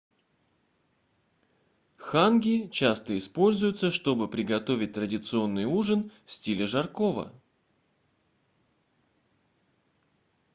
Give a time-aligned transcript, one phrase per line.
[1.97, 7.31] ханги часто используются чтобы приготовить традиционный ужин в стиле жаркого